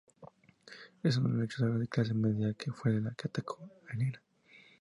Es 1.03 1.17
una 1.17 1.29
luchadora 1.29 1.77
de 1.77 1.87
clase 1.87 2.15
media, 2.15 2.55
que 2.55 2.71
fue 2.71 2.99
la 2.99 3.11
que 3.13 3.27
atacó 3.27 3.69
a 3.87 3.93
Elena. 3.93 4.19